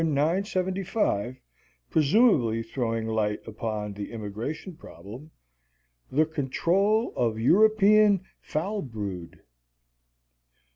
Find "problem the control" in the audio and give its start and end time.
4.75-7.13